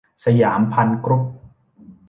[0.25, 1.23] สยามภัณฑ์กรุ๊ป